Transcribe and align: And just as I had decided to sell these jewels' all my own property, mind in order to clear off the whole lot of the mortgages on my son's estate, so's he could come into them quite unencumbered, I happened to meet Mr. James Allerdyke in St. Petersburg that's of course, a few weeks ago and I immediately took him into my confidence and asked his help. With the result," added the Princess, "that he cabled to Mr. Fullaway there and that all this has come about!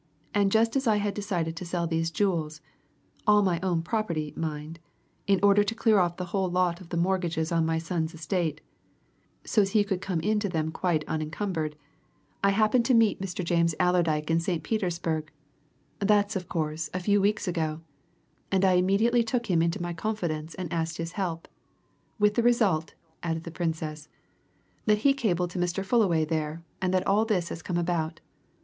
And 0.33 0.51
just 0.51 0.75
as 0.75 0.87
I 0.87 0.95
had 0.95 1.13
decided 1.13 1.55
to 1.57 1.63
sell 1.63 1.85
these 1.85 2.09
jewels' 2.09 2.59
all 3.27 3.43
my 3.43 3.59
own 3.61 3.83
property, 3.83 4.33
mind 4.35 4.79
in 5.27 5.39
order 5.43 5.63
to 5.63 5.75
clear 5.75 5.99
off 5.99 6.17
the 6.17 6.25
whole 6.33 6.49
lot 6.49 6.81
of 6.81 6.89
the 6.89 6.97
mortgages 6.97 7.51
on 7.51 7.67
my 7.67 7.77
son's 7.77 8.15
estate, 8.15 8.61
so's 9.45 9.73
he 9.73 9.83
could 9.83 10.01
come 10.01 10.19
into 10.21 10.49
them 10.49 10.71
quite 10.71 11.05
unencumbered, 11.07 11.75
I 12.43 12.49
happened 12.49 12.83
to 12.85 12.95
meet 12.95 13.21
Mr. 13.21 13.45
James 13.45 13.75
Allerdyke 13.79 14.31
in 14.31 14.39
St. 14.39 14.63
Petersburg 14.63 15.31
that's 15.99 16.35
of 16.35 16.49
course, 16.49 16.89
a 16.95 16.99
few 16.99 17.21
weeks 17.21 17.47
ago 17.47 17.81
and 18.51 18.65
I 18.65 18.73
immediately 18.81 19.23
took 19.23 19.51
him 19.51 19.61
into 19.61 19.79
my 19.79 19.93
confidence 19.93 20.55
and 20.55 20.73
asked 20.73 20.97
his 20.97 21.11
help. 21.11 21.47
With 22.17 22.33
the 22.33 22.41
result," 22.41 22.95
added 23.21 23.43
the 23.43 23.51
Princess, 23.51 24.09
"that 24.87 24.97
he 25.05 25.13
cabled 25.13 25.51
to 25.51 25.59
Mr. 25.59 25.85
Fullaway 25.85 26.25
there 26.25 26.63
and 26.81 26.91
that 26.91 27.05
all 27.05 27.23
this 27.23 27.49
has 27.49 27.61
come 27.61 27.77
about! 27.77 28.19